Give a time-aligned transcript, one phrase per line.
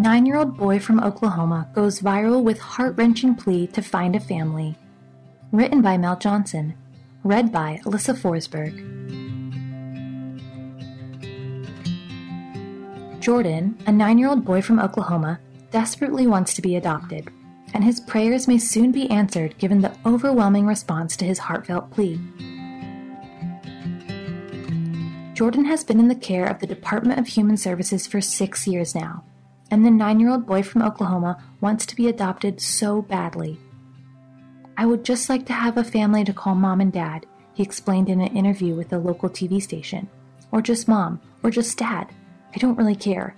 [0.00, 4.20] Nine year old boy from Oklahoma goes viral with heart wrenching plea to find a
[4.20, 4.74] family.
[5.52, 6.72] Written by Mel Johnson.
[7.22, 8.80] Read by Alyssa Forsberg.
[13.20, 15.38] Jordan, a nine year old boy from Oklahoma,
[15.70, 17.28] desperately wants to be adopted,
[17.74, 22.18] and his prayers may soon be answered given the overwhelming response to his heartfelt plea.
[25.34, 28.94] Jordan has been in the care of the Department of Human Services for six years
[28.94, 29.24] now,
[29.70, 33.58] and the nine year old boy from Oklahoma wants to be adopted so badly.
[34.76, 38.08] I would just like to have a family to call mom and dad, he explained
[38.08, 40.08] in an interview with a local TV station.
[40.52, 42.12] Or just mom, or just dad.
[42.54, 43.34] I don't really care.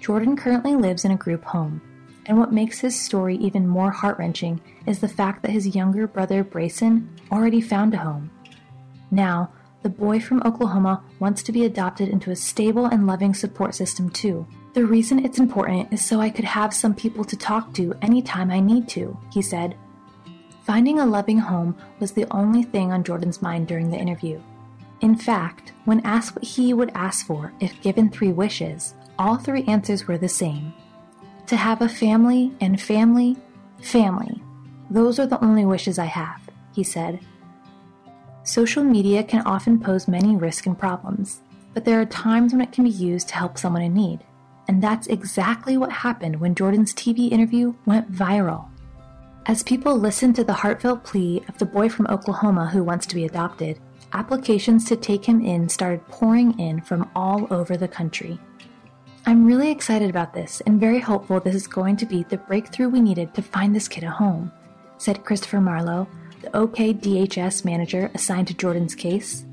[0.00, 1.80] Jordan currently lives in a group home,
[2.26, 6.06] and what makes his story even more heart wrenching is the fact that his younger
[6.06, 8.30] brother Brayson already found a home.
[9.10, 9.50] Now,
[9.82, 14.10] the boy from Oklahoma wants to be adopted into a stable and loving support system
[14.10, 14.46] too.
[14.72, 18.50] The reason it's important is so I could have some people to talk to anytime
[18.50, 19.76] I need to, he said.
[20.62, 24.40] Finding a loving home was the only thing on Jordan's mind during the interview.
[25.00, 29.64] In fact, when asked what he would ask for if given three wishes, all three
[29.64, 30.72] answers were the same
[31.50, 33.36] to have a family and family,
[33.82, 34.40] family.
[34.88, 37.18] Those are the only wishes I have, he said.
[38.44, 41.42] Social media can often pose many risks and problems,
[41.74, 44.20] but there are times when it can be used to help someone in need.
[44.70, 48.68] And that's exactly what happened when Jordan's TV interview went viral.
[49.46, 53.16] As people listened to the heartfelt plea of the boy from Oklahoma who wants to
[53.16, 53.80] be adopted,
[54.12, 58.38] applications to take him in started pouring in from all over the country.
[59.26, 62.90] I'm really excited about this and very hopeful this is going to be the breakthrough
[62.90, 64.52] we needed to find this kid a home,
[64.98, 66.06] said Christopher Marlowe,
[66.42, 69.44] the OKDHS manager assigned to Jordan's case.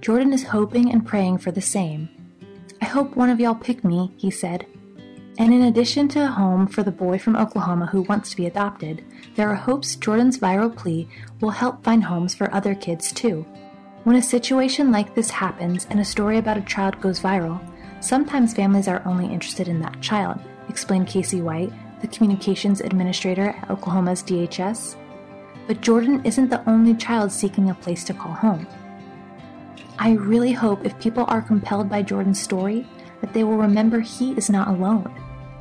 [0.00, 2.08] Jordan is hoping and praying for the same.
[2.84, 4.66] I hope one of y'all pick me, he said.
[5.38, 8.44] And in addition to a home for the boy from Oklahoma who wants to be
[8.44, 9.02] adopted,
[9.36, 11.08] there are hopes Jordan's viral plea
[11.40, 13.46] will help find homes for other kids too.
[14.02, 17.58] When a situation like this happens and a story about a child goes viral,
[18.00, 21.72] sometimes families are only interested in that child, explained Casey White,
[22.02, 24.94] the communications administrator at Oklahoma's DHS.
[25.66, 28.66] But Jordan isn't the only child seeking a place to call home.
[30.04, 32.86] I really hope if people are compelled by Jordan's story,
[33.22, 35.10] that they will remember he is not alone.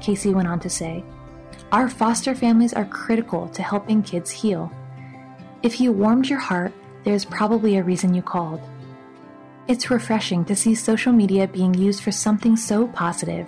[0.01, 1.05] Casey went on to say.
[1.71, 4.69] Our foster families are critical to helping kids heal.
[5.61, 6.73] If you warmed your heart,
[7.05, 8.59] there's probably a reason you called.
[9.69, 13.47] It's refreshing to see social media being used for something so positive.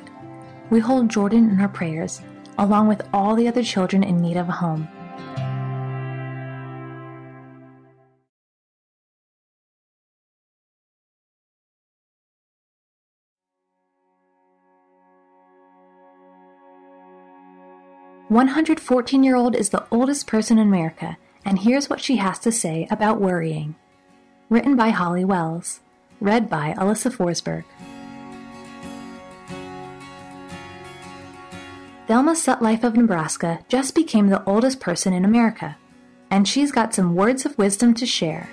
[0.69, 2.22] We hold Jordan in our prayers,
[2.57, 4.88] along with all the other children in need of a home.
[18.30, 21.16] 114 year old is the oldest person in America,
[21.46, 23.75] and here's what she has to say about worrying.
[24.50, 25.81] Written by Holly Wells.
[26.19, 27.66] Read by Alyssa Forsberg.
[32.08, 35.78] Thelma Sutcliffe of Nebraska just became the oldest person in America,
[36.31, 38.50] and she's got some words of wisdom to share.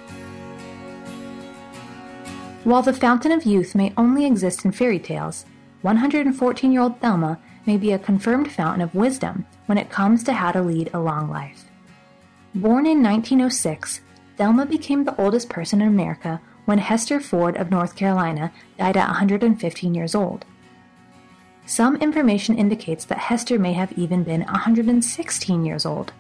[2.64, 5.46] While the fountain of youth may only exist in fairy tales,
[5.80, 10.32] 114 year old Thelma may be a confirmed fountain of wisdom when it comes to
[10.32, 11.64] how to lead a long life.
[12.54, 14.00] Born in 1906,
[14.36, 19.08] Thelma became the oldest person in America when Hester Ford of North Carolina died at
[19.08, 20.44] 115 years old.
[21.66, 26.12] Some information indicates that Hester may have even been 116 years old.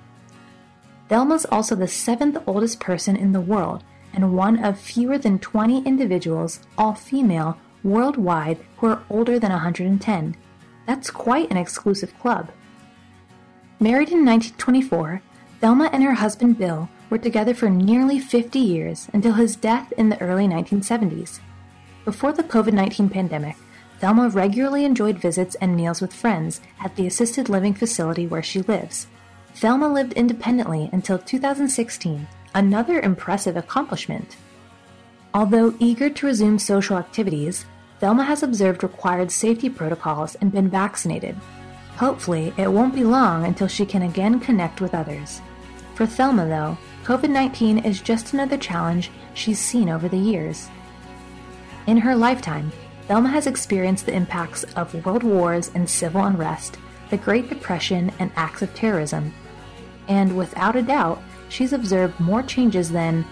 [1.08, 3.84] Thelma's also the seventh oldest person in the world
[4.14, 10.36] and one of fewer than 20 individuals, all female, worldwide who are older than 110.
[10.86, 12.50] That's quite an exclusive club.
[13.80, 15.22] Married in 1924,
[15.60, 20.08] Thelma and her husband Bill were together for nearly 50 years until his death in
[20.08, 21.40] the early 1970s.
[22.04, 23.56] Before the COVID 19 pandemic,
[24.00, 28.62] Thelma regularly enjoyed visits and meals with friends at the assisted living facility where she
[28.62, 29.06] lives.
[29.54, 34.36] Thelma lived independently until 2016, another impressive accomplishment.
[35.34, 37.64] Although eager to resume social activities,
[38.02, 41.36] Thelma has observed required safety protocols and been vaccinated.
[41.98, 45.40] Hopefully, it won't be long until she can again connect with others.
[45.94, 50.68] For Thelma, though, COVID 19 is just another challenge she's seen over the years.
[51.86, 52.72] In her lifetime,
[53.06, 56.78] Thelma has experienced the impacts of world wars and civil unrest,
[57.10, 59.32] the Great Depression, and acts of terrorism.
[60.08, 63.24] And without a doubt, she's observed more changes than,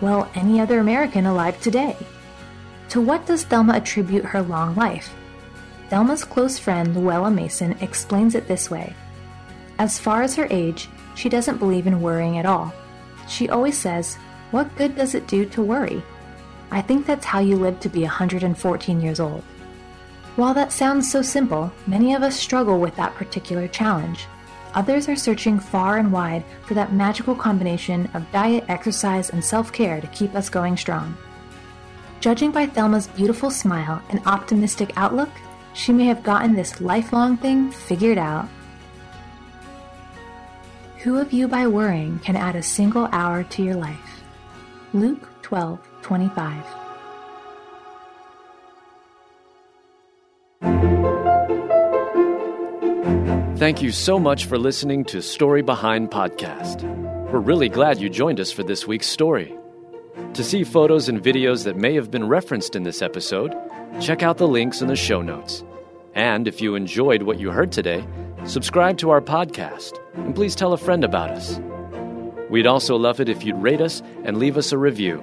[0.00, 1.96] well, any other American alive today.
[2.92, 5.14] To what does Thelma attribute her long life?
[5.88, 8.94] Thelma's close friend Luella Mason explains it this way
[9.78, 12.70] As far as her age, she doesn't believe in worrying at all.
[13.26, 14.16] She always says,
[14.50, 16.02] What good does it do to worry?
[16.70, 19.42] I think that's how you live to be 114 years old.
[20.36, 24.26] While that sounds so simple, many of us struggle with that particular challenge.
[24.74, 29.72] Others are searching far and wide for that magical combination of diet, exercise, and self
[29.72, 31.16] care to keep us going strong.
[32.22, 35.28] Judging by Thelma's beautiful smile and optimistic outlook,
[35.74, 38.48] she may have gotten this lifelong thing figured out.
[40.98, 44.22] Who of you by worrying can add a single hour to your life?
[44.94, 46.64] Luke 12 25.
[53.58, 56.82] Thank you so much for listening to Story Behind Podcast.
[57.32, 59.56] We're really glad you joined us for this week's story.
[60.34, 63.54] To see photos and videos that may have been referenced in this episode,
[64.00, 65.62] check out the links in the show notes.
[66.14, 68.02] And if you enjoyed what you heard today,
[68.46, 71.60] subscribe to our podcast and please tell a friend about us.
[72.48, 75.22] We'd also love it if you'd rate us and leave us a review.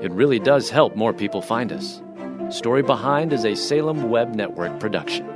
[0.00, 2.00] It really does help more people find us.
[2.48, 5.35] Story Behind is a Salem Web Network production.